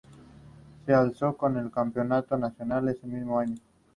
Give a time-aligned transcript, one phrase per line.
[0.83, 3.57] Se alzó con el campeonato nacional ese mismo año.